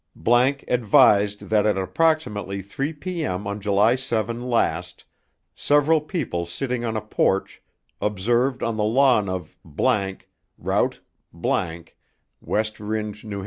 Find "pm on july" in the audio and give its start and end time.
2.93-3.93